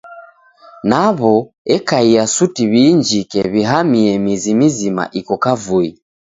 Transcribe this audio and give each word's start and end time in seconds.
Naw'o 0.89 1.33
ekaia 1.75 2.23
suti 2.35 2.63
w'iinjike, 2.71 3.41
w'ihamie 3.51 4.11
mizi 4.25 4.53
mizima 4.59 5.03
iko 5.19 5.35
kavui. 5.43 5.89